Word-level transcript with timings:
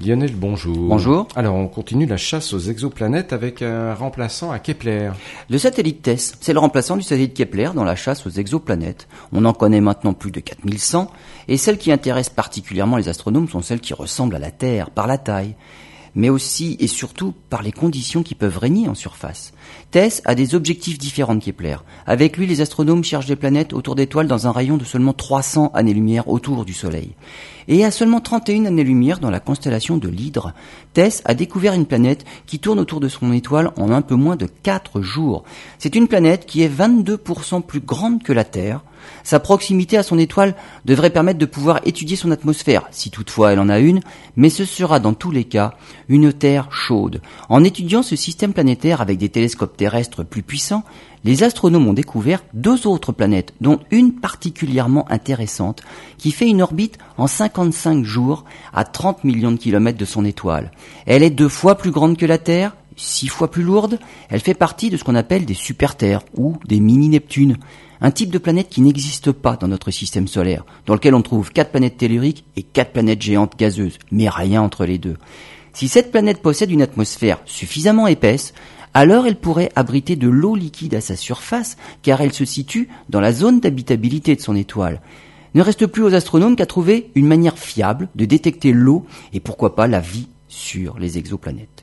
Lionel, 0.00 0.32
bonjour. 0.34 0.76
Bonjour. 0.76 1.26
Alors, 1.34 1.56
on 1.56 1.66
continue 1.66 2.06
la 2.06 2.16
chasse 2.16 2.52
aux 2.52 2.58
exoplanètes 2.58 3.32
avec 3.32 3.62
un 3.62 3.94
remplaçant 3.94 4.52
à 4.52 4.60
Kepler. 4.60 5.10
Le 5.50 5.58
satellite 5.58 6.02
TESS, 6.02 6.36
c'est 6.40 6.52
le 6.52 6.60
remplaçant 6.60 6.96
du 6.96 7.02
satellite 7.02 7.34
Kepler 7.34 7.70
dans 7.74 7.84
la 7.84 7.96
chasse 7.96 8.24
aux 8.26 8.30
exoplanètes. 8.30 9.08
On 9.32 9.44
en 9.44 9.52
connaît 9.52 9.80
maintenant 9.80 10.12
plus 10.12 10.30
de 10.30 10.38
4100, 10.38 11.10
et 11.48 11.56
celles 11.56 11.78
qui 11.78 11.90
intéressent 11.90 12.34
particulièrement 12.34 12.96
les 12.96 13.08
astronomes 13.08 13.48
sont 13.48 13.62
celles 13.62 13.80
qui 13.80 13.92
ressemblent 13.92 14.36
à 14.36 14.40
la 14.40 14.52
Terre, 14.52 14.90
par 14.90 15.08
la 15.08 15.18
taille 15.18 15.56
mais 16.18 16.28
aussi 16.28 16.76
et 16.80 16.88
surtout 16.88 17.32
par 17.48 17.62
les 17.62 17.70
conditions 17.70 18.24
qui 18.24 18.34
peuvent 18.34 18.58
régner 18.58 18.88
en 18.88 18.94
surface. 18.94 19.52
TESS 19.92 20.20
a 20.24 20.34
des 20.34 20.56
objectifs 20.56 20.98
différents 20.98 21.36
de 21.36 21.42
Kepler. 21.42 21.76
Avec 22.06 22.36
lui, 22.36 22.46
les 22.46 22.60
astronomes 22.60 23.04
cherchent 23.04 23.26
des 23.26 23.36
planètes 23.36 23.72
autour 23.72 23.94
d'étoiles 23.94 24.26
dans 24.26 24.48
un 24.48 24.52
rayon 24.52 24.76
de 24.76 24.84
seulement 24.84 25.12
300 25.12 25.70
années-lumière 25.74 26.28
autour 26.28 26.64
du 26.64 26.74
Soleil. 26.74 27.12
Et 27.68 27.84
à 27.84 27.92
seulement 27.92 28.20
31 28.20 28.64
années-lumière 28.64 29.20
dans 29.20 29.30
la 29.30 29.38
constellation 29.38 29.96
de 29.96 30.08
l'Hydre, 30.08 30.54
TESS 30.92 31.22
a 31.24 31.34
découvert 31.34 31.74
une 31.74 31.86
planète 31.86 32.24
qui 32.46 32.58
tourne 32.58 32.80
autour 32.80 32.98
de 32.98 33.08
son 33.08 33.32
étoile 33.32 33.70
en 33.76 33.92
un 33.92 34.02
peu 34.02 34.16
moins 34.16 34.36
de 34.36 34.46
4 34.46 35.00
jours. 35.00 35.44
C'est 35.78 35.94
une 35.94 36.08
planète 36.08 36.46
qui 36.46 36.62
est 36.62 36.68
22% 36.68 37.62
plus 37.62 37.80
grande 37.80 38.24
que 38.24 38.32
la 38.32 38.44
Terre, 38.44 38.82
sa 39.24 39.40
proximité 39.40 39.96
à 39.96 40.02
son 40.02 40.18
étoile 40.18 40.54
devrait 40.84 41.10
permettre 41.10 41.38
de 41.38 41.46
pouvoir 41.46 41.80
étudier 41.84 42.16
son 42.16 42.30
atmosphère, 42.30 42.86
si 42.90 43.10
toutefois 43.10 43.52
elle 43.52 43.60
en 43.60 43.68
a 43.68 43.78
une, 43.78 44.00
mais 44.36 44.50
ce 44.50 44.64
sera 44.64 45.00
dans 45.00 45.14
tous 45.14 45.30
les 45.30 45.44
cas 45.44 45.74
une 46.08 46.32
Terre 46.32 46.70
chaude. 46.70 47.20
En 47.48 47.64
étudiant 47.64 48.02
ce 48.02 48.16
système 48.16 48.52
planétaire 48.52 49.00
avec 49.00 49.18
des 49.18 49.28
télescopes 49.28 49.76
terrestres 49.76 50.24
plus 50.24 50.42
puissants, 50.42 50.84
les 51.24 51.42
astronomes 51.42 51.88
ont 51.88 51.92
découvert 51.94 52.44
deux 52.54 52.86
autres 52.86 53.12
planètes, 53.12 53.54
dont 53.60 53.80
une 53.90 54.14
particulièrement 54.14 55.10
intéressante, 55.10 55.82
qui 56.16 56.30
fait 56.30 56.48
une 56.48 56.62
orbite 56.62 56.98
en 57.16 57.26
55 57.26 58.04
jours 58.04 58.44
à 58.72 58.84
30 58.84 59.24
millions 59.24 59.52
de 59.52 59.56
kilomètres 59.56 59.98
de 59.98 60.04
son 60.04 60.24
étoile. 60.24 60.70
Elle 61.06 61.22
est 61.22 61.30
deux 61.30 61.48
fois 61.48 61.76
plus 61.76 61.90
grande 61.90 62.16
que 62.16 62.26
la 62.26 62.38
Terre, 62.38 62.76
six 62.96 63.28
fois 63.28 63.50
plus 63.50 63.62
lourde, 63.62 63.98
elle 64.28 64.40
fait 64.40 64.54
partie 64.54 64.90
de 64.90 64.96
ce 64.96 65.04
qu'on 65.04 65.14
appelle 65.14 65.44
des 65.44 65.54
super-terres 65.54 66.22
ou 66.36 66.56
des 66.66 66.80
mini-Neptunes 66.80 67.56
un 68.00 68.10
type 68.10 68.30
de 68.30 68.38
planète 68.38 68.68
qui 68.68 68.80
n'existe 68.80 69.32
pas 69.32 69.56
dans 69.56 69.68
notre 69.68 69.90
système 69.90 70.28
solaire, 70.28 70.64
dans 70.86 70.94
lequel 70.94 71.14
on 71.14 71.22
trouve 71.22 71.52
quatre 71.52 71.70
planètes 71.70 71.96
telluriques 71.96 72.44
et 72.56 72.62
quatre 72.62 72.92
planètes 72.92 73.22
géantes 73.22 73.58
gazeuses, 73.58 73.98
mais 74.10 74.28
rien 74.28 74.62
entre 74.62 74.84
les 74.84 74.98
deux. 74.98 75.16
Si 75.72 75.88
cette 75.88 76.10
planète 76.10 76.42
possède 76.42 76.70
une 76.70 76.82
atmosphère 76.82 77.40
suffisamment 77.44 78.06
épaisse, 78.06 78.52
alors 78.94 79.26
elle 79.26 79.36
pourrait 79.36 79.70
abriter 79.76 80.16
de 80.16 80.28
l'eau 80.28 80.56
liquide 80.56 80.94
à 80.94 81.00
sa 81.00 81.16
surface, 81.16 81.76
car 82.02 82.20
elle 82.20 82.32
se 82.32 82.44
situe 82.44 82.88
dans 83.08 83.20
la 83.20 83.32
zone 83.32 83.60
d'habitabilité 83.60 84.34
de 84.34 84.40
son 84.40 84.56
étoile. 84.56 85.00
ne 85.54 85.62
reste 85.62 85.86
plus 85.86 86.02
aux 86.02 86.14
astronomes 86.14 86.56
qu'à 86.56 86.66
trouver 86.66 87.10
une 87.14 87.26
manière 87.26 87.58
fiable 87.58 88.08
de 88.14 88.24
détecter 88.24 88.72
l'eau 88.72 89.06
et 89.32 89.40
pourquoi 89.40 89.74
pas 89.74 89.86
la 89.86 90.00
vie 90.00 90.28
sur 90.48 90.98
les 90.98 91.18
exoplanètes. 91.18 91.77